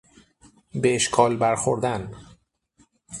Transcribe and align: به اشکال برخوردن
به 0.73 0.95
اشکال 0.95 1.37
برخوردن 1.37 2.11